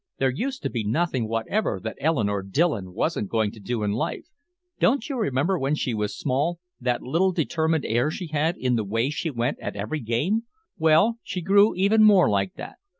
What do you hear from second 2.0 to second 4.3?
Eleanore Dillon wasn't going to do in life.